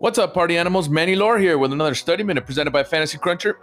What's 0.00 0.16
up, 0.16 0.32
party 0.32 0.56
animals? 0.56 0.88
Manny 0.88 1.16
Lore 1.16 1.40
here 1.40 1.58
with 1.58 1.72
another 1.72 1.96
study 1.96 2.22
minute 2.22 2.46
presented 2.46 2.70
by 2.70 2.84
Fantasy 2.84 3.18
Cruncher. 3.18 3.58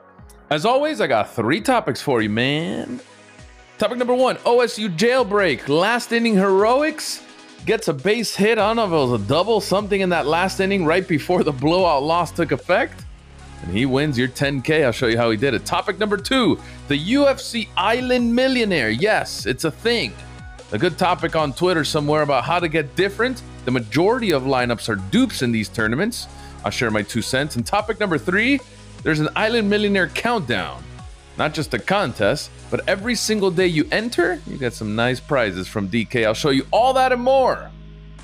As 0.50 0.66
always, 0.66 1.00
I 1.00 1.08
got 1.08 1.34
three 1.34 1.62
topics 1.62 2.02
for 2.02 2.22
you, 2.22 2.30
man. 2.30 3.00
Topic 3.78 3.98
number 3.98 4.14
one 4.14 4.36
OSU 4.38 4.90
jailbreak. 4.98 5.70
Last 5.70 6.12
inning 6.12 6.34
heroics 6.34 7.24
gets 7.66 7.88
a 7.88 7.94
base 7.94 8.36
hit. 8.36 8.58
I 8.58 8.68
don't 8.68 8.76
know 8.76 8.84
if 8.84 8.92
it 8.92 9.12
was 9.14 9.22
a 9.22 9.26
double, 9.30 9.62
something 9.62 10.02
in 10.02 10.10
that 10.10 10.26
last 10.26 10.60
inning 10.60 10.84
right 10.84 11.08
before 11.08 11.42
the 11.42 11.54
blowout 11.54 12.04
loss 12.04 12.34
took 12.34 12.52
effect. 12.52 13.06
And 13.62 13.72
he 13.72 13.86
wins 13.86 14.18
your 14.18 14.28
10K. 14.28 14.84
I'll 14.84 14.92
show 14.92 15.08
you 15.08 15.16
how 15.16 15.32
he 15.32 15.38
did 15.38 15.54
it. 15.54 15.66
Topic 15.66 16.00
number 16.00 16.18
two 16.18 16.60
the 16.90 17.14
UFC 17.14 17.70
Island 17.78 18.36
Millionaire. 18.36 18.90
Yes, 18.90 19.46
it's 19.46 19.64
a 19.64 19.72
thing. 19.72 20.12
A 20.74 20.78
good 20.78 20.98
topic 20.98 21.38
on 21.38 21.54
Twitter 21.54 21.86
somewhere 21.86 22.24
about 22.24 22.44
how 22.44 22.60
to 22.60 22.68
get 22.68 22.94
different. 22.98 23.42
The 23.66 23.72
majority 23.72 24.32
of 24.32 24.44
lineups 24.44 24.90
are 24.90 24.96
dupes 24.96 25.42
in 25.42 25.52
these 25.52 25.70
tournaments. 25.70 26.28
I'll 26.64 26.72
share 26.72 26.92
my 26.92 27.02
two 27.02 27.24
cents. 27.24 27.56
And 27.56 27.66
topic 27.66 28.00
number 28.00 28.18
three 28.18 28.60
there's 29.02 29.20
an 29.20 29.30
Island 29.36 29.70
Millionaire 29.70 30.08
countdown. 30.08 30.84
Not 31.38 31.54
just 31.54 31.74
a 31.74 31.80
contest, 31.80 32.50
but 32.72 32.88
every 32.88 33.14
single 33.14 33.52
day 33.52 33.68
you 33.68 33.88
enter, 33.92 34.42
you 34.48 34.58
get 34.58 34.74
some 34.74 34.96
nice 34.96 35.20
prizes 35.20 35.68
from 35.68 35.90
DK. 35.90 36.26
I'll 36.26 36.34
show 36.34 36.50
you 36.50 36.66
all 36.72 36.94
that 36.94 37.12
and 37.12 37.22
more 37.22 37.70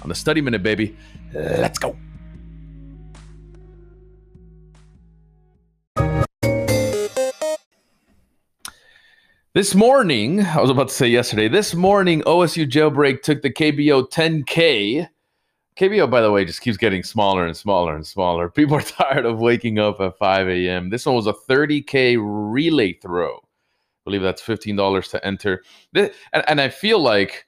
on 0.01 0.09
the 0.09 0.15
Study 0.15 0.41
Minute, 0.41 0.63
baby. 0.63 0.95
Let's 1.33 1.77
go. 1.77 1.95
This 9.53 9.75
morning, 9.75 10.41
I 10.41 10.61
was 10.61 10.69
about 10.69 10.87
to 10.87 10.93
say 10.93 11.07
yesterday, 11.07 11.47
this 11.47 11.75
morning, 11.75 12.21
OSU 12.21 12.69
Jailbreak 12.69 13.21
took 13.21 13.41
the 13.41 13.51
KBO 13.51 14.09
10K. 14.09 15.09
KBO, 15.77 16.09
by 16.09 16.21
the 16.21 16.31
way, 16.31 16.43
just 16.45 16.61
keeps 16.61 16.77
getting 16.77 17.03
smaller 17.03 17.45
and 17.45 17.55
smaller 17.55 17.95
and 17.95 18.05
smaller. 18.05 18.49
People 18.51 18.75
are 18.75 18.81
tired 18.81 19.25
of 19.25 19.39
waking 19.39 19.79
up 19.79 19.99
at 20.01 20.17
5 20.17 20.49
a.m. 20.49 20.89
This 20.89 21.05
one 21.05 21.15
was 21.15 21.27
a 21.27 21.33
30K 21.33 22.17
relay 22.19 22.93
throw. 22.93 23.37
I 23.37 24.03
believe 24.03 24.21
that's 24.21 24.41
$15 24.41 25.09
to 25.11 25.25
enter. 25.25 25.63
And, 25.95 26.11
and 26.33 26.59
I 26.59 26.69
feel 26.69 26.99
like 26.99 27.45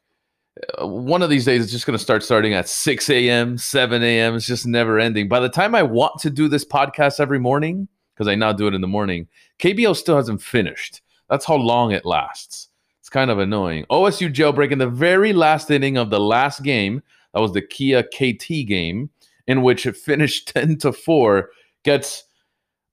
uh, 0.79 0.87
one 0.87 1.21
of 1.21 1.29
these 1.29 1.45
days 1.45 1.63
it's 1.63 1.71
just 1.71 1.85
going 1.85 1.97
to 1.97 2.03
start 2.03 2.23
starting 2.23 2.53
at 2.53 2.69
6 2.69 3.09
a.m., 3.09 3.57
7 3.57 4.03
a.m. 4.03 4.35
It's 4.35 4.45
just 4.45 4.67
never 4.67 4.99
ending. 4.99 5.27
By 5.27 5.39
the 5.39 5.49
time 5.49 5.73
I 5.73 5.83
want 5.83 6.19
to 6.21 6.29
do 6.29 6.47
this 6.47 6.63
podcast 6.63 7.19
every 7.19 7.39
morning, 7.39 7.87
because 8.13 8.27
I 8.27 8.35
now 8.35 8.53
do 8.53 8.67
it 8.67 8.75
in 8.75 8.81
the 8.81 8.87
morning, 8.87 9.27
KBO 9.59 9.95
still 9.95 10.15
hasn't 10.15 10.41
finished. 10.41 11.01
That's 11.29 11.45
how 11.45 11.55
long 11.55 11.91
it 11.91 12.05
lasts. 12.05 12.69
It's 12.99 13.09
kind 13.09 13.31
of 13.31 13.39
annoying. 13.39 13.85
OSU 13.89 14.31
jailbreak 14.31 14.71
in 14.71 14.77
the 14.77 14.87
very 14.87 15.33
last 15.33 15.71
inning 15.71 15.97
of 15.97 16.09
the 16.09 16.19
last 16.19 16.63
game. 16.63 17.01
That 17.33 17.41
was 17.41 17.53
the 17.53 17.61
Kia 17.61 18.03
KT 18.03 18.67
game, 18.67 19.09
in 19.47 19.61
which 19.61 19.85
it 19.85 19.97
finished 19.97 20.47
10 20.53 20.77
to 20.79 20.91
4, 20.93 21.49
gets 21.83 22.23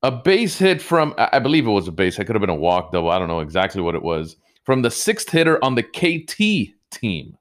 a 0.02 0.10
base 0.10 0.58
hit 0.58 0.80
from, 0.80 1.14
I 1.18 1.38
believe 1.38 1.66
it 1.66 1.70
was 1.70 1.88
a 1.88 1.92
base. 1.92 2.18
It 2.18 2.24
could 2.24 2.34
have 2.34 2.40
been 2.40 2.50
a 2.50 2.54
walk 2.54 2.92
double. 2.92 3.10
I 3.10 3.18
don't 3.18 3.28
know 3.28 3.40
exactly 3.40 3.82
what 3.82 3.94
it 3.94 4.02
was. 4.02 4.36
From 4.64 4.82
the 4.82 4.90
sixth 4.90 5.30
hitter 5.30 5.62
on 5.64 5.74
the 5.74 5.82
KT 5.82 6.74
team, 6.90 7.36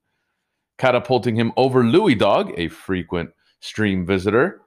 catapulting 0.77 1.35
him 1.35 1.51
over 1.57 1.83
Louis 1.83 2.15
Dog, 2.15 2.51
a 2.57 2.67
frequent 2.67 3.29
stream 3.61 4.05
visitor 4.05 4.61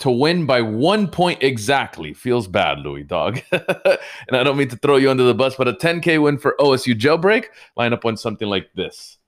to 0.00 0.10
win 0.10 0.44
by 0.44 0.60
one 0.60 1.08
point 1.08 1.42
exactly. 1.42 2.12
Feels 2.12 2.48
bad, 2.48 2.80
Louis 2.80 3.04
Dog. 3.04 3.40
and 3.52 4.32
I 4.32 4.42
don't 4.42 4.56
mean 4.56 4.68
to 4.68 4.76
throw 4.76 4.96
you 4.96 5.10
under 5.10 5.24
the 5.24 5.34
bus, 5.34 5.54
but 5.56 5.68
a 5.68 5.72
10K 5.72 6.20
win 6.20 6.38
for 6.38 6.56
OSU 6.58 6.98
jailbreak. 6.98 7.46
Line 7.76 7.92
up 7.92 8.04
on 8.04 8.16
something 8.16 8.48
like 8.48 8.72
this. 8.74 9.18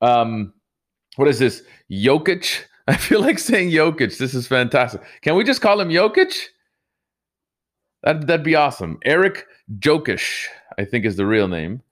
Um, 0.00 0.52
what 1.16 1.28
is 1.28 1.38
this? 1.38 1.62
Jokic? 1.90 2.64
I 2.88 2.96
feel 2.96 3.20
like 3.20 3.38
saying 3.38 3.70
Jokic. 3.70 4.16
This 4.16 4.34
is 4.34 4.46
fantastic. 4.46 5.02
Can 5.22 5.34
we 5.34 5.44
just 5.44 5.60
call 5.60 5.80
him 5.80 5.88
Jokic? 5.88 6.34
That, 8.04 8.26
that'd 8.26 8.44
be 8.44 8.54
awesome. 8.54 8.98
Eric 9.04 9.44
Jokisch, 9.78 10.44
I 10.78 10.84
think 10.84 11.04
is 11.04 11.16
the 11.16 11.26
real 11.26 11.48
name. 11.48 11.82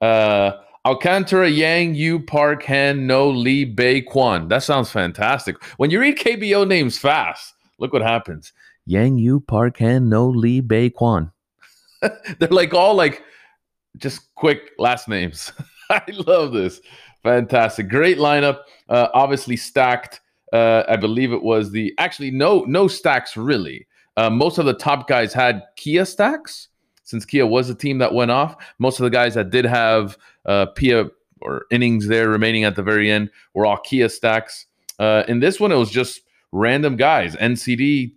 Uh, 0.00 0.52
Alcantara, 0.86 1.48
Yang, 1.48 1.94
Yu, 1.94 2.20
Park, 2.20 2.62
Han, 2.64 3.06
No, 3.06 3.28
Lee, 3.30 3.64
Bay, 3.64 4.00
Kwan. 4.00 4.48
That 4.48 4.62
sounds 4.62 4.90
fantastic. 4.90 5.60
When 5.78 5.90
you 5.90 5.98
read 5.98 6.18
KBO 6.18 6.68
names 6.68 6.98
fast, 6.98 7.54
Look 7.78 7.92
what 7.92 8.02
happens. 8.02 8.52
Yang 8.86 9.18
Yu, 9.18 9.40
Park 9.40 9.78
Han, 9.78 10.08
No 10.08 10.28
Lee, 10.28 10.60
Bei 10.60 10.88
Kwan. 10.88 11.30
They're 12.38 12.48
like 12.48 12.74
all 12.74 12.94
like 12.94 13.22
just 13.96 14.34
quick 14.34 14.70
last 14.78 15.08
names. 15.08 15.52
I 15.90 16.02
love 16.26 16.52
this. 16.52 16.80
Fantastic. 17.24 17.88
Great 17.88 18.18
lineup. 18.18 18.60
Uh, 18.88 19.08
obviously 19.14 19.56
stacked. 19.56 20.20
Uh, 20.52 20.84
I 20.88 20.96
believe 20.96 21.32
it 21.32 21.42
was 21.42 21.72
the 21.72 21.92
actually 21.98 22.30
no 22.30 22.60
no 22.68 22.86
stacks 22.86 23.36
really. 23.36 23.88
Uh, 24.16 24.30
most 24.30 24.58
of 24.58 24.66
the 24.66 24.74
top 24.74 25.08
guys 25.08 25.32
had 25.32 25.64
Kia 25.76 26.04
stacks 26.04 26.68
since 27.02 27.24
Kia 27.24 27.44
was 27.46 27.68
a 27.70 27.74
team 27.74 27.98
that 27.98 28.14
went 28.14 28.30
off. 28.30 28.56
Most 28.78 29.00
of 29.00 29.04
the 29.04 29.10
guys 29.10 29.34
that 29.34 29.50
did 29.50 29.64
have 29.64 30.16
uh, 30.46 30.66
Pia 30.66 31.06
or 31.40 31.66
innings 31.70 32.06
there 32.06 32.28
remaining 32.28 32.64
at 32.64 32.76
the 32.76 32.82
very 32.82 33.10
end 33.10 33.30
were 33.54 33.66
all 33.66 33.78
Kia 33.78 34.08
stacks. 34.08 34.66
Uh, 34.98 35.24
in 35.26 35.40
this 35.40 35.58
one, 35.58 35.72
it 35.72 35.76
was 35.76 35.90
just 35.90 36.20
random 36.52 36.96
guys. 36.96 37.34
NCD 37.36 38.12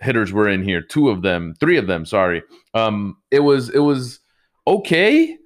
hitters 0.00 0.32
were 0.32 0.48
in 0.48 0.62
here, 0.62 0.82
two 0.82 1.08
of 1.08 1.22
them, 1.22 1.54
three 1.60 1.76
of 1.76 1.86
them. 1.86 2.04
Sorry. 2.04 2.42
Um, 2.74 3.16
it 3.30 3.40
was 3.40 3.70
it 3.70 3.78
was 3.78 4.20
okay, 4.66 5.36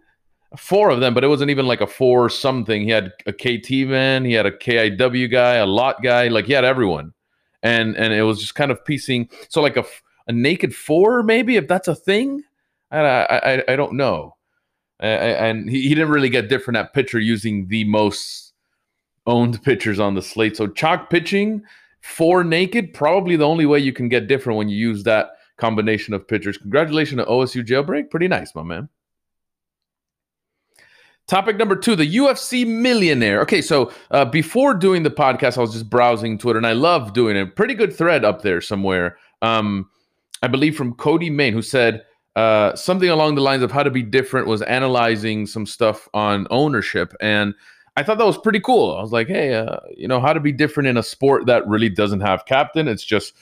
four 0.56 0.90
of 0.90 1.00
them, 1.00 1.14
but 1.14 1.24
it 1.24 1.28
wasn't 1.28 1.50
even 1.50 1.66
like 1.66 1.80
a 1.80 1.86
four 1.86 2.28
something. 2.30 2.82
He 2.82 2.90
had 2.90 3.12
a 3.26 3.32
KT 3.32 3.88
man, 3.88 4.24
he 4.24 4.32
had 4.32 4.46
a 4.46 4.52
KIW 4.52 5.30
guy, 5.30 5.54
a 5.54 5.66
lot 5.66 6.02
guy, 6.02 6.28
like 6.28 6.46
he 6.46 6.52
had 6.52 6.64
everyone, 6.64 7.12
and 7.62 7.96
and 7.96 8.12
it 8.12 8.22
was 8.22 8.40
just 8.40 8.54
kind 8.54 8.70
of 8.70 8.84
piecing. 8.84 9.28
So 9.48 9.60
like 9.60 9.76
a 9.76 9.84
a 10.26 10.32
naked 10.32 10.74
four, 10.74 11.22
maybe 11.22 11.56
if 11.56 11.68
that's 11.68 11.88
a 11.88 11.94
thing. 11.94 12.42
I 12.90 12.98
I 12.98 13.72
I, 13.72 13.76
don't 13.76 13.94
know. 13.94 14.36
and 15.00 15.68
he, 15.68 15.82
he 15.82 15.88
didn't 15.90 16.10
really 16.10 16.28
get 16.28 16.48
different 16.48 16.78
at 16.78 16.94
pitcher 16.94 17.18
using 17.18 17.68
the 17.68 17.84
most 17.84 18.52
owned 19.26 19.62
pitchers 19.62 19.98
on 19.98 20.14
the 20.14 20.22
slate. 20.22 20.56
So 20.56 20.68
chalk 20.68 21.10
pitching 21.10 21.62
four 22.00 22.44
naked, 22.44 22.94
probably 22.94 23.36
the 23.36 23.46
only 23.46 23.66
way 23.66 23.80
you 23.80 23.92
can 23.92 24.08
get 24.08 24.28
different 24.28 24.56
when 24.56 24.68
you 24.68 24.76
use 24.76 25.02
that 25.02 25.30
combination 25.56 26.14
of 26.14 26.26
pitchers. 26.26 26.56
Congratulations 26.58 27.20
to 27.20 27.26
OSU 27.26 27.66
jailbreak. 27.66 28.10
Pretty 28.10 28.28
nice, 28.28 28.54
my 28.54 28.62
man. 28.62 28.88
Topic 31.26 31.56
number 31.56 31.74
two, 31.74 31.96
the 31.96 32.16
UFC 32.16 32.64
millionaire. 32.64 33.40
Okay, 33.40 33.60
so 33.60 33.90
uh, 34.12 34.24
before 34.24 34.74
doing 34.74 35.02
the 35.02 35.10
podcast, 35.10 35.58
I 35.58 35.60
was 35.60 35.72
just 35.72 35.90
browsing 35.90 36.38
Twitter 36.38 36.58
and 36.58 36.66
I 36.66 36.72
love 36.72 37.14
doing 37.14 37.36
it. 37.36 37.56
Pretty 37.56 37.74
good 37.74 37.92
thread 37.92 38.24
up 38.24 38.42
there 38.42 38.60
somewhere. 38.60 39.18
Um, 39.42 39.90
I 40.42 40.46
believe 40.46 40.76
from 40.76 40.94
Cody 40.94 41.28
Main, 41.28 41.52
who 41.52 41.62
said 41.62 42.04
uh, 42.36 42.76
something 42.76 43.08
along 43.08 43.34
the 43.34 43.40
lines 43.40 43.64
of 43.64 43.72
how 43.72 43.82
to 43.82 43.90
be 43.90 44.02
different, 44.02 44.46
was 44.46 44.62
analyzing 44.62 45.46
some 45.46 45.66
stuff 45.66 46.08
on 46.14 46.46
ownership. 46.50 47.12
And 47.20 47.54
I 47.96 48.04
thought 48.04 48.18
that 48.18 48.26
was 48.26 48.38
pretty 48.38 48.60
cool. 48.60 48.94
I 48.94 49.00
was 49.00 49.10
like, 49.10 49.26
hey, 49.26 49.54
uh, 49.54 49.78
you 49.96 50.06
know, 50.06 50.20
how 50.20 50.32
to 50.32 50.38
be 50.38 50.52
different 50.52 50.86
in 50.86 50.96
a 50.96 51.02
sport 51.02 51.46
that 51.46 51.66
really 51.66 51.88
doesn't 51.88 52.20
have 52.20 52.44
captain. 52.46 52.86
It's 52.86 53.04
just, 53.04 53.34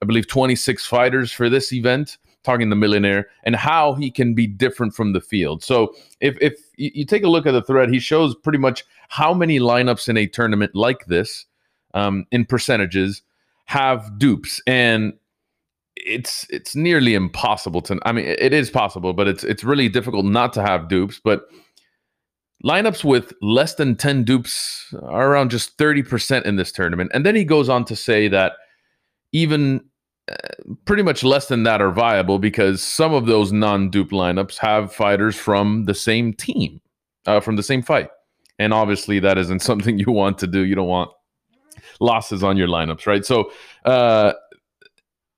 I 0.00 0.06
believe, 0.06 0.28
26 0.28 0.86
fighters 0.86 1.32
for 1.32 1.50
this 1.50 1.72
event, 1.72 2.18
talking 2.44 2.70
the 2.70 2.76
millionaire, 2.76 3.26
and 3.42 3.56
how 3.56 3.94
he 3.94 4.08
can 4.08 4.34
be 4.34 4.46
different 4.46 4.94
from 4.94 5.14
the 5.14 5.20
field. 5.20 5.64
So 5.64 5.94
if, 6.20 6.36
if 6.40 6.63
you 6.76 7.04
take 7.04 7.24
a 7.24 7.28
look 7.28 7.46
at 7.46 7.52
the 7.52 7.62
thread, 7.62 7.90
he 7.90 7.98
shows 7.98 8.34
pretty 8.34 8.58
much 8.58 8.84
how 9.08 9.34
many 9.34 9.58
lineups 9.58 10.08
in 10.08 10.16
a 10.16 10.26
tournament 10.26 10.74
like 10.74 11.06
this, 11.06 11.46
um, 11.94 12.26
in 12.30 12.44
percentages, 12.44 13.22
have 13.66 14.18
dupes. 14.18 14.60
And 14.66 15.14
it's 15.96 16.46
it's 16.50 16.74
nearly 16.74 17.14
impossible 17.14 17.80
to 17.80 17.98
I 18.04 18.12
mean 18.12 18.26
it 18.26 18.52
is 18.52 18.70
possible, 18.70 19.12
but 19.12 19.28
it's 19.28 19.44
it's 19.44 19.64
really 19.64 19.88
difficult 19.88 20.24
not 20.26 20.52
to 20.54 20.62
have 20.62 20.88
dupes. 20.88 21.20
But 21.22 21.48
Lineups 22.64 23.04
with 23.04 23.34
less 23.42 23.74
than 23.74 23.94
10 23.94 24.24
dupes 24.24 24.94
are 25.02 25.30
around 25.30 25.50
just 25.50 25.76
30% 25.76 26.46
in 26.46 26.56
this 26.56 26.72
tournament. 26.72 27.10
And 27.12 27.24
then 27.26 27.36
he 27.36 27.44
goes 27.44 27.68
on 27.68 27.84
to 27.84 27.94
say 27.94 28.26
that 28.28 28.54
even 29.32 29.84
pretty 30.84 31.02
much 31.02 31.22
less 31.22 31.48
than 31.48 31.64
that 31.64 31.82
are 31.82 31.90
viable 31.90 32.38
because 32.38 32.82
some 32.82 33.12
of 33.12 33.26
those 33.26 33.52
non 33.52 33.90
dupe 33.90 34.10
lineups 34.10 34.58
have 34.58 34.92
fighters 34.92 35.36
from 35.36 35.84
the 35.84 35.94
same 35.94 36.32
team, 36.32 36.80
uh, 37.26 37.40
from 37.40 37.56
the 37.56 37.62
same 37.62 37.82
fight. 37.82 38.08
And 38.58 38.72
obviously, 38.72 39.18
that 39.20 39.38
isn't 39.38 39.60
something 39.62 39.98
you 39.98 40.10
want 40.10 40.38
to 40.38 40.46
do. 40.46 40.64
You 40.64 40.74
don't 40.74 40.88
want 40.88 41.10
losses 42.00 42.42
on 42.42 42.56
your 42.56 42.68
lineups, 42.68 43.06
right? 43.06 43.24
So, 43.24 43.52
uh, 43.84 44.32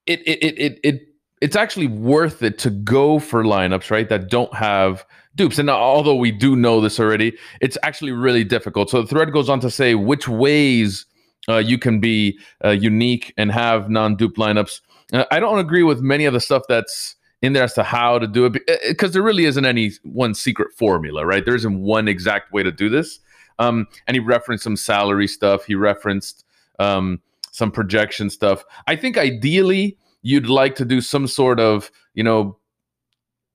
it, 0.07 0.21
it, 0.21 0.43
it, 0.43 0.59
it, 0.59 0.81
it 0.85 1.03
it's 1.43 1.57
actually 1.57 1.89
worth 1.89 2.43
it 2.43 2.59
to 2.59 2.71
go 2.71 3.19
for 3.19 3.45
lineups, 3.45 3.91
right, 3.91 4.09
that 4.09 4.31
don't 4.31 4.55
have 4.55 5.05
dupes. 5.35 5.59
And 5.59 5.69
although 5.69 6.15
we 6.15 6.31
do 6.31 6.57
know 6.57 6.81
this 6.81 6.99
already, 6.99 7.37
it's 7.61 7.77
actually 7.83 8.13
really 8.13 8.45
difficult. 8.45 8.89
So 8.89 9.03
the 9.03 9.09
thread 9.09 9.33
goes 9.33 9.49
on 9.49 9.61
to 9.61 9.71
say 9.71 9.95
which 9.95 10.29
ways 10.29 11.05
uh, 11.49 11.59
you 11.59 11.79
can 11.79 12.01
be 12.01 12.39
uh, 12.65 12.71
unique 12.71 13.33
and 13.37 13.53
have 13.53 13.89
non-dupe 13.89 14.37
lineups. 14.37 14.81
Uh, 15.13 15.25
I 15.31 15.41
don't 15.41 15.59
agree 15.59 15.83
with 15.83 16.01
many 16.01 16.25
of 16.25 16.33
the 16.33 16.41
stuff 16.41 16.63
that's 16.69 17.17
in 17.43 17.53
there 17.53 17.65
as 17.65 17.75
to 17.75 17.83
how 17.83 18.19
to 18.19 18.27
do 18.27 18.47
it 18.47 18.63
because 18.89 19.13
there 19.13 19.23
really 19.23 19.45
isn't 19.45 19.65
any 19.65 19.93
one 20.03 20.35
secret 20.35 20.73
formula, 20.73 21.25
right? 21.25 21.45
There 21.45 21.55
isn't 21.55 21.81
one 21.81 22.09
exact 22.09 22.53
way 22.53 22.63
to 22.63 22.73
do 22.73 22.89
this. 22.89 23.21
Um, 23.59 23.87
and 24.07 24.15
he 24.15 24.21
referenced 24.21 24.65
some 24.65 24.77
salary 24.77 25.29
stuff. 25.29 25.65
He 25.65 25.75
referenced 25.75 26.45
um, 26.79 27.21
some 27.53 27.71
projection 27.71 28.31
stuff. 28.31 28.65
I 28.87 28.97
think 28.97 29.17
ideally 29.17 29.97
you'd 30.23 30.49
like 30.49 30.75
to 30.77 30.85
do 30.85 31.01
some 31.01 31.27
sort 31.27 31.61
of, 31.61 31.91
you 32.15 32.25
know, 32.25 32.59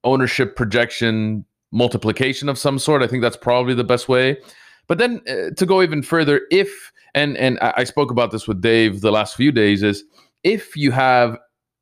ownership 0.03 0.55
projection 0.55 1.45
multiplication 1.71 2.49
of 2.49 2.57
some 2.57 2.79
sort. 2.79 3.01
I 3.01 3.07
think 3.07 3.21
that's 3.21 3.38
probably 3.38 3.73
the 3.73 3.83
best 3.83 4.09
way. 4.09 4.38
But 4.88 4.97
then 4.97 5.21
uh, 5.27 5.51
to 5.55 5.65
go 5.65 5.81
even 5.81 6.01
further, 6.01 6.41
if 6.51 6.91
and 7.16 7.38
and 7.38 7.60
I 7.60 7.84
spoke 7.84 8.12
about 8.12 8.31
this 8.31 8.48
with 8.48 8.62
Dave 8.62 9.02
the 9.02 9.12
last 9.12 9.36
few 9.36 9.52
days 9.52 9.84
is 9.84 10.04
if 10.44 10.75
you 10.75 10.92
have 10.92 11.38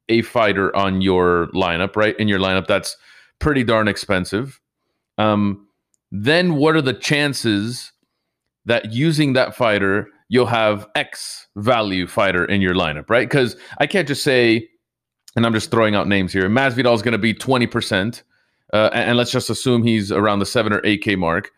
a 0.10 0.22
fighter 0.24 0.76
on 0.76 1.02
your 1.02 1.48
lineup, 1.54 1.96
right? 1.96 2.16
In 2.20 2.28
your 2.28 2.40
lineup 2.40 2.68
that's 2.68 2.98
pretty 3.40 3.64
darn 3.64 3.88
expensive. 3.88 4.60
Um, 5.18 5.68
then 6.12 6.56
what 6.56 6.76
are 6.76 6.82
the 6.82 6.94
chances 6.94 7.92
that 8.66 8.92
using 8.92 9.34
that 9.34 9.56
fighter 9.56 10.08
you'll 10.30 10.46
have 10.46 10.88
X 10.96 11.48
value 11.58 12.08
fighter 12.08 12.46
in 12.46 12.62
your 12.62 12.76
lineup, 12.76 13.10
right? 13.10 13.28
Because 13.28 13.58
I 13.80 13.88
can't 13.88 14.08
just 14.08 14.24
say, 14.24 14.70
and 15.36 15.46
I'm 15.46 15.54
just 15.54 15.72
throwing 15.72 15.96
out 15.96 16.08
names 16.08 16.32
here. 16.32 16.48
Masvidal 16.48 16.94
is 16.94 17.02
going 17.02 17.14
to 17.14 17.18
be 17.18 17.34
20%, 17.34 18.22
uh, 18.72 18.90
and, 18.94 19.10
and 19.10 19.18
let's 19.18 19.32
just 19.32 19.50
assume 19.50 19.84
he's 19.84 20.12
around 20.12 20.40
the 20.40 20.46
seven 20.46 20.72
or 20.72 20.82
8K 20.82 21.18
mark. 21.18 21.52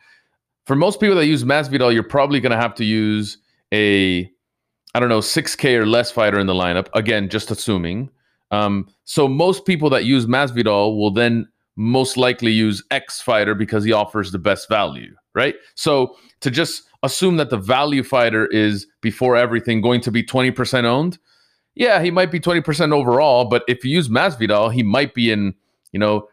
For 0.66 0.76
most 0.76 1.00
people 1.00 1.16
that 1.18 1.26
use 1.26 1.44
Masvidal, 1.44 1.94
you're 1.94 2.04
probably 2.04 2.40
going 2.40 2.52
to 2.52 2.58
have 2.58 2.76
to 2.76 2.86
use 2.86 3.38
a, 3.74 4.30
I 4.94 5.00
don't 5.00 5.10
know, 5.10 5.20
6K 5.20 5.78
or 5.78 5.86
less 5.86 6.12
fighter 6.12 6.40
in 6.40 6.48
the 6.48 6.54
lineup. 6.54 6.88
Again, 6.94 7.30
just 7.30 7.52
assuming. 7.52 8.10
Um, 8.52 8.88
so 9.06 9.28
most 9.28 9.66
people 9.66 9.90
that 9.92 10.06
use 10.06 10.26
Masvidal 10.26 10.98
will 10.98 11.12
then 11.12 11.48
most 11.78 12.18
likely 12.18 12.52
use 12.52 12.84
X 12.92 13.22
fighter 13.22 13.56
because 13.56 13.84
he 13.84 13.94
offers 13.94 14.32
the 14.32 14.40
best 14.40 14.68
value, 14.68 15.16
right? 15.34 15.56
So 15.76 16.16
to 16.42 16.52
just 16.52 16.84
assume 17.04 17.38
that 17.38 17.50
the 17.50 17.58
value 17.58 18.04
fighter 18.04 18.48
is 18.48 18.86
before 19.02 19.36
everything 19.36 19.82
going 19.82 20.02
to 20.02 20.12
be 20.12 20.24
20% 20.24 20.84
owned, 20.84 21.18
yeah, 21.76 22.02
he 22.02 22.12
might 22.12 22.32
be 22.32 22.40
20% 22.40 22.94
overall, 22.94 23.46
but 23.46 23.64
if 23.68 23.86
you 23.86 23.92
use 23.92 24.10
Masvidal, 24.10 24.74
he 24.74 24.84
might 24.84 25.14
be 25.14 25.32
in, 25.32 25.56
you 25.94 26.00
know, 26.00 26.28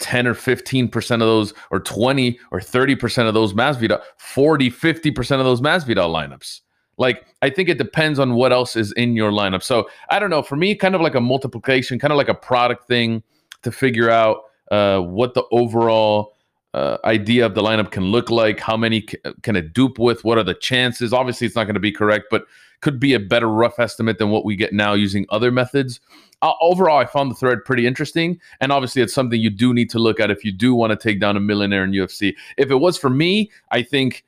10 0.00 0.26
or 0.26 0.34
15% 0.34 1.12
of 1.12 1.20
those, 1.20 1.54
or 1.70 1.80
20 1.80 2.38
or 2.50 2.60
30% 2.60 3.28
of 3.28 3.34
those 3.34 3.54
Masvidal, 3.54 4.02
40, 4.18 4.70
50% 4.70 5.38
of 5.38 5.44
those 5.44 5.60
Masvidal 5.60 6.12
lineups. 6.12 6.60
Like, 6.96 7.26
I 7.42 7.50
think 7.50 7.68
it 7.68 7.78
depends 7.78 8.18
on 8.18 8.34
what 8.34 8.52
else 8.52 8.76
is 8.76 8.92
in 8.92 9.16
your 9.16 9.30
lineup. 9.30 9.62
So 9.62 9.88
I 10.10 10.18
don't 10.18 10.30
know. 10.30 10.42
For 10.42 10.56
me, 10.56 10.74
kind 10.74 10.94
of 10.94 11.00
like 11.00 11.14
a 11.14 11.20
multiplication, 11.20 11.98
kind 11.98 12.12
of 12.12 12.16
like 12.16 12.28
a 12.28 12.34
product 12.34 12.86
thing 12.86 13.22
to 13.62 13.72
figure 13.72 14.10
out 14.10 14.42
uh, 14.70 15.00
what 15.00 15.34
the 15.34 15.44
overall 15.50 16.34
uh, 16.74 16.98
idea 17.04 17.46
of 17.46 17.54
the 17.54 17.62
lineup 17.62 17.92
can 17.92 18.04
look 18.04 18.30
like, 18.30 18.58
how 18.58 18.76
many 18.76 19.06
c- 19.08 19.18
can 19.42 19.54
it 19.54 19.72
dupe 19.72 19.98
with, 19.98 20.24
what 20.24 20.38
are 20.38 20.42
the 20.42 20.54
chances. 20.54 21.12
Obviously, 21.12 21.46
it's 21.46 21.56
not 21.56 21.64
going 21.64 21.74
to 21.74 21.80
be 21.80 21.92
correct, 21.92 22.26
but 22.30 22.44
could 22.80 22.98
be 22.98 23.14
a 23.14 23.20
better 23.20 23.48
rough 23.48 23.78
estimate 23.78 24.18
than 24.18 24.30
what 24.30 24.44
we 24.44 24.56
get 24.56 24.72
now 24.72 24.92
using 24.92 25.24
other 25.30 25.50
methods. 25.50 26.00
Uh, 26.42 26.52
overall, 26.60 26.98
I 26.98 27.06
found 27.06 27.30
the 27.30 27.36
thread 27.36 27.64
pretty 27.64 27.86
interesting, 27.86 28.40
and 28.60 28.72
obviously, 28.72 29.02
it's 29.02 29.14
something 29.14 29.40
you 29.40 29.50
do 29.50 29.72
need 29.72 29.88
to 29.90 29.98
look 29.98 30.20
at 30.20 30.30
if 30.30 30.44
you 30.44 30.52
do 30.52 30.74
want 30.74 30.90
to 30.90 30.96
take 30.96 31.20
down 31.20 31.36
a 31.36 31.40
millionaire 31.40 31.84
in 31.84 31.92
UFC. 31.92 32.34
If 32.58 32.70
it 32.70 32.74
was 32.74 32.98
for 32.98 33.08
me, 33.08 33.50
I 33.70 33.82
think, 33.82 34.24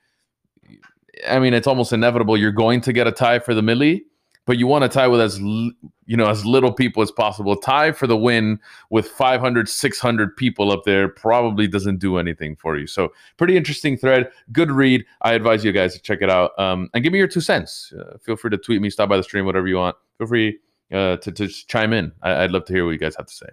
I 1.28 1.38
mean, 1.38 1.54
it's 1.54 1.66
almost 1.66 1.92
inevitable 1.92 2.36
you're 2.36 2.52
going 2.52 2.80
to 2.82 2.92
get 2.92 3.06
a 3.06 3.12
tie 3.12 3.38
for 3.38 3.54
the 3.54 3.62
millie 3.62 4.04
but 4.46 4.58
you 4.58 4.66
want 4.66 4.82
to 4.82 4.88
tie 4.88 5.08
with 5.08 5.20
as 5.20 5.38
you 5.38 6.16
know 6.16 6.28
as 6.28 6.46
little 6.46 6.72
people 6.72 7.02
as 7.02 7.10
possible. 7.10 7.56
Tie 7.56 7.92
for 7.92 8.06
the 8.06 8.16
win 8.16 8.58
with 8.90 9.08
500, 9.08 9.68
600 9.68 10.36
people 10.36 10.72
up 10.72 10.84
there 10.84 11.08
probably 11.08 11.66
doesn't 11.66 11.98
do 11.98 12.16
anything 12.16 12.56
for 12.56 12.78
you. 12.78 12.86
So 12.86 13.12
pretty 13.36 13.56
interesting 13.56 13.96
thread, 13.96 14.30
good 14.52 14.70
read. 14.70 15.04
I 15.22 15.34
advise 15.34 15.64
you 15.64 15.72
guys 15.72 15.94
to 15.94 16.00
check 16.00 16.22
it 16.22 16.30
out 16.30 16.58
um, 16.58 16.88
and 16.94 17.04
give 17.04 17.12
me 17.12 17.18
your 17.18 17.28
two 17.28 17.40
cents. 17.40 17.92
Uh, 17.92 18.16
feel 18.18 18.36
free 18.36 18.50
to 18.50 18.58
tweet 18.58 18.80
me, 18.80 18.88
stop 18.88 19.08
by 19.08 19.16
the 19.16 19.22
stream, 19.22 19.44
whatever 19.44 19.66
you 19.66 19.76
want. 19.76 19.96
Feel 20.18 20.28
free 20.28 20.58
uh, 20.92 21.16
to 21.16 21.32
to 21.32 21.48
chime 21.48 21.92
in. 21.92 22.12
I, 22.22 22.44
I'd 22.44 22.52
love 22.52 22.64
to 22.66 22.72
hear 22.72 22.84
what 22.84 22.92
you 22.92 22.98
guys 22.98 23.16
have 23.16 23.26
to 23.26 23.34
say. 23.34 23.48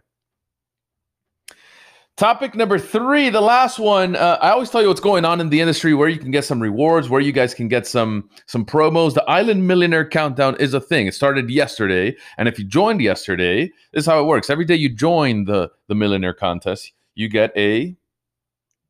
Topic 2.15 2.53
number 2.53 2.77
three, 2.77 3.31
the 3.31 3.41
last 3.41 3.79
one. 3.79 4.15
Uh, 4.15 4.37
I 4.39 4.51
always 4.51 4.69
tell 4.69 4.83
you 4.83 4.87
what's 4.87 5.01
going 5.01 5.25
on 5.25 5.41
in 5.41 5.49
the 5.49 5.59
industry, 5.59 5.95
where 5.95 6.07
you 6.07 6.19
can 6.19 6.29
get 6.29 6.45
some 6.45 6.61
rewards, 6.61 7.09
where 7.09 7.19
you 7.19 7.31
guys 7.31 7.55
can 7.55 7.67
get 7.67 7.87
some 7.87 8.29
some 8.45 8.63
promos. 8.63 9.15
The 9.15 9.23
Island 9.23 9.65
Millionaire 9.65 10.07
Countdown 10.07 10.55
is 10.57 10.75
a 10.75 10.79
thing. 10.79 11.07
It 11.07 11.15
started 11.15 11.49
yesterday, 11.49 12.15
and 12.37 12.47
if 12.47 12.59
you 12.59 12.65
joined 12.65 13.01
yesterday, 13.01 13.65
this 13.93 14.01
is 14.01 14.05
how 14.05 14.21
it 14.21 14.27
works. 14.27 14.51
Every 14.51 14.63
day 14.63 14.75
you 14.75 14.89
join 14.89 15.45
the 15.45 15.71
the 15.87 15.95
Millionaire 15.95 16.35
Contest, 16.35 16.93
you 17.15 17.29
get 17.29 17.51
a 17.57 17.95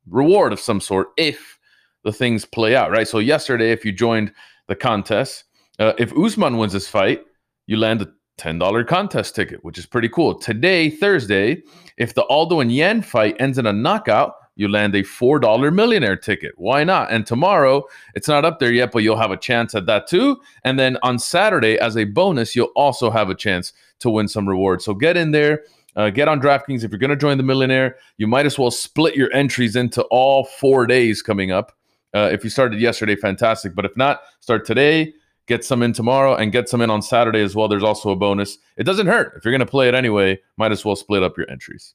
reward 0.06 0.52
of 0.52 0.60
some 0.60 0.82
sort 0.82 1.08
if 1.16 1.58
the 2.02 2.12
things 2.12 2.44
play 2.44 2.76
out, 2.76 2.90
right? 2.90 3.08
So 3.08 3.20
yesterday, 3.20 3.72
if 3.72 3.86
you 3.86 3.92
joined 3.92 4.34
the 4.66 4.76
contest, 4.76 5.44
uh, 5.78 5.94
if 5.96 6.12
Usman 6.14 6.58
wins 6.58 6.74
this 6.74 6.88
fight, 6.88 7.24
you 7.66 7.78
land 7.78 8.02
a 8.02 8.12
$10 8.38 8.86
contest 8.86 9.34
ticket, 9.34 9.64
which 9.64 9.78
is 9.78 9.86
pretty 9.86 10.08
cool. 10.08 10.34
Today, 10.34 10.90
Thursday, 10.90 11.62
if 11.96 12.14
the 12.14 12.24
Aldo 12.24 12.60
and 12.60 12.72
Yan 12.72 13.02
fight 13.02 13.36
ends 13.38 13.58
in 13.58 13.66
a 13.66 13.72
knockout, 13.72 14.34
you 14.56 14.68
land 14.68 14.94
a 14.94 15.02
$4 15.02 15.72
millionaire 15.74 16.16
ticket. 16.16 16.52
Why 16.56 16.84
not? 16.84 17.10
And 17.10 17.26
tomorrow, 17.26 17.84
it's 18.14 18.28
not 18.28 18.44
up 18.44 18.60
there 18.60 18.72
yet, 18.72 18.92
but 18.92 19.02
you'll 19.02 19.18
have 19.18 19.32
a 19.32 19.36
chance 19.36 19.74
at 19.74 19.86
that 19.86 20.06
too. 20.06 20.40
And 20.62 20.78
then 20.78 20.96
on 21.02 21.18
Saturday, 21.18 21.78
as 21.78 21.96
a 21.96 22.04
bonus, 22.04 22.54
you'll 22.54 22.72
also 22.76 23.10
have 23.10 23.30
a 23.30 23.34
chance 23.34 23.72
to 24.00 24.10
win 24.10 24.28
some 24.28 24.48
rewards. 24.48 24.84
So 24.84 24.94
get 24.94 25.16
in 25.16 25.32
there. 25.32 25.64
Uh, 25.96 26.10
get 26.10 26.26
on 26.26 26.40
DraftKings. 26.40 26.82
If 26.82 26.90
you're 26.90 26.98
going 26.98 27.10
to 27.10 27.16
join 27.16 27.36
the 27.36 27.44
millionaire, 27.44 27.96
you 28.16 28.26
might 28.26 28.46
as 28.46 28.58
well 28.58 28.70
split 28.70 29.14
your 29.14 29.32
entries 29.32 29.76
into 29.76 30.02
all 30.04 30.44
four 30.44 30.86
days 30.86 31.22
coming 31.22 31.52
up. 31.52 31.72
Uh, 32.12 32.30
if 32.32 32.42
you 32.42 32.50
started 32.50 32.80
yesterday, 32.80 33.14
fantastic. 33.14 33.74
But 33.74 33.84
if 33.84 33.96
not, 33.96 34.22
start 34.40 34.64
today 34.64 35.14
get 35.46 35.64
some 35.64 35.82
in 35.82 35.92
tomorrow 35.92 36.34
and 36.34 36.52
get 36.52 36.68
some 36.68 36.80
in 36.80 36.90
on 36.90 37.02
Saturday 37.02 37.42
as 37.42 37.54
well. 37.54 37.68
There's 37.68 37.82
also 37.82 38.10
a 38.10 38.16
bonus. 38.16 38.58
It 38.76 38.84
doesn't 38.84 39.06
hurt. 39.06 39.34
If 39.36 39.44
you're 39.44 39.52
going 39.52 39.60
to 39.60 39.66
play 39.66 39.88
it 39.88 39.94
anyway, 39.94 40.40
might 40.56 40.72
as 40.72 40.84
well 40.84 40.96
split 40.96 41.22
up 41.22 41.36
your 41.36 41.50
entries. 41.50 41.94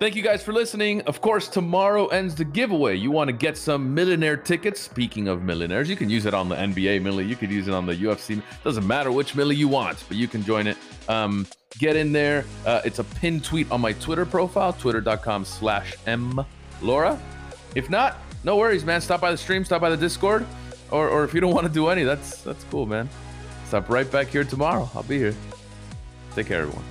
Thank 0.00 0.14
you 0.14 0.22
guys 0.22 0.44
for 0.44 0.52
listening. 0.52 1.02
Of 1.02 1.20
course, 1.20 1.48
tomorrow 1.48 2.06
ends 2.06 2.36
the 2.36 2.44
giveaway. 2.44 2.94
You 2.94 3.10
want 3.10 3.26
to 3.28 3.32
get 3.32 3.56
some 3.56 3.92
millionaire 3.92 4.36
tickets. 4.36 4.80
Speaking 4.80 5.26
of 5.26 5.42
millionaires, 5.42 5.90
you 5.90 5.96
can 5.96 6.08
use 6.08 6.24
it 6.24 6.34
on 6.34 6.48
the 6.48 6.54
NBA 6.54 7.02
millie. 7.02 7.24
You 7.24 7.34
could 7.34 7.50
use 7.50 7.66
it 7.66 7.74
on 7.74 7.84
the 7.84 7.96
UFC. 7.96 8.40
Doesn't 8.62 8.86
matter 8.86 9.10
which 9.10 9.34
millie 9.34 9.56
you 9.56 9.66
want, 9.66 10.04
but 10.06 10.16
you 10.16 10.28
can 10.28 10.44
join 10.44 10.68
it. 10.68 10.76
Um, 11.08 11.48
get 11.78 11.96
in 11.96 12.12
there. 12.12 12.44
Uh, 12.64 12.80
it's 12.84 13.00
a 13.00 13.04
pinned 13.04 13.42
tweet 13.42 13.68
on 13.72 13.80
my 13.80 13.92
Twitter 13.94 14.24
profile, 14.24 14.72
twitter.com 14.72 15.44
slash 15.44 15.94
m 16.06 16.44
Laura. 16.80 17.20
If 17.74 17.90
not, 17.90 18.18
no 18.44 18.56
worries, 18.56 18.84
man. 18.84 19.00
Stop 19.00 19.20
by 19.20 19.32
the 19.32 19.36
stream, 19.36 19.64
stop 19.64 19.80
by 19.80 19.90
the 19.90 19.96
Discord. 19.96 20.46
Or, 20.90 21.08
or 21.08 21.24
if 21.24 21.34
you 21.34 21.40
don't 21.40 21.52
want 21.52 21.66
to 21.66 21.72
do 21.72 21.88
any, 21.88 22.04
that's 22.04 22.42
that's 22.42 22.64
cool, 22.64 22.86
man. 22.86 23.08
Stop 23.66 23.88
right 23.90 24.10
back 24.10 24.28
here 24.28 24.44
tomorrow. 24.44 24.88
I'll 24.94 25.02
be 25.02 25.18
here. 25.18 25.34
Take 26.34 26.46
care, 26.46 26.62
everyone. 26.62 26.84